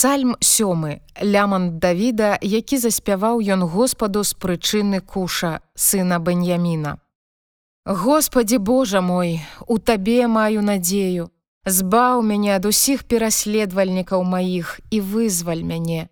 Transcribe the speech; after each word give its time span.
Псальм 0.00 0.36
сёмы 0.40 1.00
ляман 1.20 1.76
Давіда, 1.78 2.38
які 2.40 2.78
заспяваў 2.80 3.44
ён 3.44 3.68
Господу 3.68 4.24
з 4.24 4.32
прычыны 4.32 5.00
куша, 5.04 5.60
сына 5.76 6.16
Бэньяміна. 6.16 6.96
Господі 7.84 8.56
Божа 8.58 9.02
мой, 9.04 9.44
у 9.68 9.76
табе 9.76 10.24
маю 10.24 10.64
надзею, 10.64 11.28
Збаў 11.68 12.24
мяне 12.24 12.56
ад 12.56 12.64
усіх 12.64 13.04
пераследвальнікаў 13.04 14.24
маіх 14.24 14.80
і 14.88 15.04
вызваль 15.04 15.68
мяне. 15.68 16.08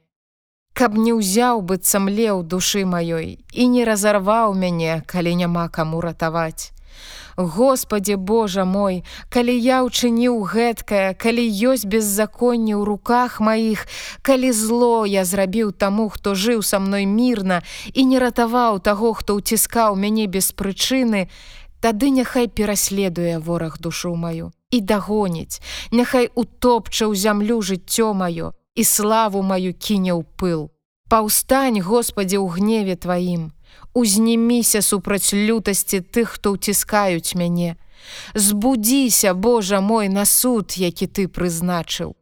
Каб 0.76 0.92
не 0.92 1.16
ўзяў 1.16 1.64
быццам 1.64 2.12
леў 2.12 2.44
душы 2.44 2.84
маёй 2.84 3.40
і 3.56 3.68
не 3.72 3.88
разарваў 3.88 4.52
мяне, 4.52 5.00
калі 5.08 5.32
няма 5.32 5.72
каму 5.72 6.04
ратаваць. 6.04 6.76
Господі 7.36 8.16
Божа 8.16 8.64
мой, 8.64 9.04
калі 9.30 9.54
я 9.54 9.86
ўчыніў 9.86 10.42
гэткае, 10.42 11.14
калі 11.14 11.44
ёсць 11.46 11.86
беззаконні 11.86 12.74
ў 12.74 12.82
руках 12.82 13.38
маіх, 13.38 13.86
калі 14.22 14.50
зло 14.50 15.06
я 15.06 15.22
зрабіў 15.22 15.70
таму, 15.70 16.08
хто 16.10 16.34
жыў 16.34 16.66
са 16.66 16.82
мной 16.82 17.06
мірна 17.06 17.62
і 17.94 18.04
не 18.04 18.18
ратаваў 18.18 18.82
таго, 18.82 19.14
хто 19.14 19.38
ўціскаў 19.38 19.94
мяне 19.94 20.26
без 20.26 20.50
прычыны, 20.50 21.30
тады 21.80 22.10
няхай 22.10 22.48
пераследуе 22.50 23.38
вораг 23.38 23.78
душу 23.78 24.14
маю 24.14 24.50
і 24.70 24.80
дагоніць, 24.80 25.62
няхай 25.90 26.28
утопча 26.34 27.06
ў 27.06 27.14
зямлю 27.14 27.62
жыццё 27.62 28.12
маё 28.12 28.52
і 28.74 28.82
славу 28.84 29.42
маю 29.42 29.72
кіне 29.74 30.12
ў 30.12 30.26
пыл. 30.36 30.70
Паўстань, 31.08 31.80
Господі, 31.80 32.38
у 32.38 32.46
гневе 32.46 32.96
тваім, 32.96 33.52
Узніміся 33.94 34.82
супраць 34.82 35.32
лютасці 35.32 36.00
тых, 36.00 36.36
хто 36.36 36.52
ўціскаюць 36.54 37.34
мяне. 37.34 37.76
Збудзіся, 38.34 39.34
Божа 39.34 39.80
мой 39.80 40.08
на 40.08 40.24
суд, 40.24 40.76
які 40.76 41.06
ты 41.06 41.26
прызначыў. 41.26 42.14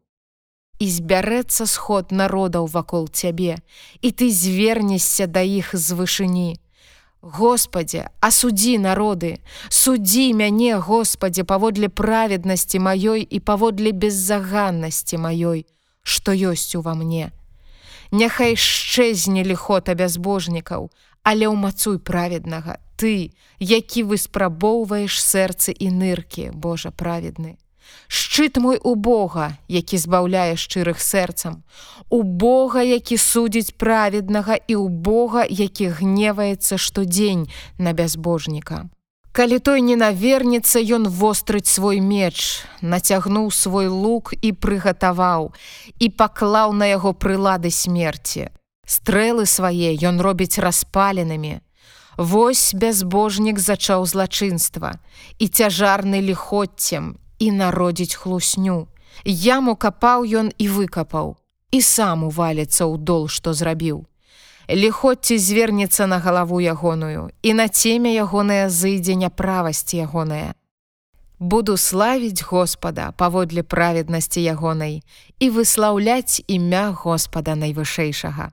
І 0.78 0.86
збярэцца 0.86 1.66
сход 1.66 2.12
народаў 2.12 2.66
вакол 2.66 3.08
цябе, 3.08 3.58
і 4.00 4.08
ты 4.12 4.30
звернешся 4.30 5.26
да 5.26 5.40
іх 5.42 5.74
з 5.74 5.92
вышыні. 5.92 6.60
Господе, 7.20 8.08
асудзі 8.20 8.78
народы, 8.78 9.40
судзі 9.68 10.32
мяне, 10.32 10.78
Господе, 10.78 11.44
паводле 11.44 11.88
праведнасці 11.88 12.78
маёй 12.78 13.26
і 13.26 13.40
паводле 13.40 13.90
беззаганнасці 13.90 15.16
маёй, 15.18 15.66
што 16.02 16.32
ёсць 16.32 16.76
ува 16.78 16.94
мне. 16.94 17.35
Няхай 18.10 18.56
шчэзне 18.56 19.42
ліхота 19.42 19.94
бязбожнікаў, 19.94 20.90
але 21.22 21.50
ўмацуй 21.50 21.98
праведнага, 21.98 22.78
ты, 22.96 23.34
які 23.58 24.06
выспрабоўваеш 24.06 25.18
сэрцы 25.18 25.74
і 25.74 25.90
ныркі, 25.90 26.50
Божа 26.54 26.90
праведны. 26.90 27.58
Шчыт 28.08 28.56
мой 28.56 28.78
у 28.82 28.94
Бога, 28.94 29.58
які 29.68 29.98
збаўляе 29.98 30.54
шчырых 30.54 31.02
сэрцам, 31.02 31.62
у 32.10 32.22
Бога, 32.22 32.82
які 32.82 33.18
судзіць 33.18 33.74
праведнага 33.74 34.54
і 34.54 34.74
ў 34.78 34.86
Бога, 34.88 35.42
які 35.46 35.90
гневаецца 35.90 36.78
штодзень 36.78 37.50
на 37.78 37.92
бязбожніка. 37.92 38.86
Калі 39.36 39.58
той 39.60 39.82
не 39.84 40.00
навернецца, 40.00 40.80
ён 40.80 41.12
вострыць 41.12 41.68
свой 41.68 42.00
меч, 42.00 42.64
нацягнуў 42.80 43.50
свой 43.52 43.88
лук 43.92 44.32
і 44.40 44.52
прыгатаваў 44.56 45.52
і 46.00 46.08
паклаў 46.08 46.72
на 46.72 46.88
яго 46.88 47.12
прылады 47.12 47.68
смерці. 47.68 48.48
Стрэлы 48.88 49.44
свае 49.44 49.92
ён 50.08 50.24
робіць 50.24 50.56
распаленымі. 50.56 51.60
Вось 52.16 52.72
бязбожнік 52.72 53.60
зачаў 53.60 54.08
злачынства 54.08 54.96
і 55.36 55.52
цяжарны 55.52 56.24
ліхоццем 56.24 57.20
і 57.36 57.52
народзіць 57.52 58.16
хлусню. 58.16 58.88
Яму 59.28 59.76
капаў 59.76 60.24
ён 60.24 60.48
і 60.56 60.72
выкапаў, 60.72 61.36
і 61.76 61.84
сам 61.84 62.24
уваліцца 62.24 62.88
ў 62.88 62.96
дол, 62.96 63.28
што 63.28 63.52
зрабіў. 63.52 64.08
Ліхоцці 64.70 65.38
звернецца 65.38 66.06
на 66.06 66.18
галаву 66.18 66.60
ягоную, 66.60 67.30
і 67.42 67.54
на 67.54 67.68
цеме 67.68 68.14
ягоная 68.14 68.68
зыдзе 68.68 69.14
няправасці 69.14 69.96
ягоная. 69.96 70.54
Буду 71.38 71.76
славіць 71.76 72.42
Господа 72.42 73.12
паводле 73.16 73.62
праведнасці 73.62 74.40
ягонай 74.40 75.02
і 75.38 75.50
выслаўляць 75.50 76.42
імя 76.48 76.90
Господа 76.90 77.54
найвышэйшага. 77.54 78.50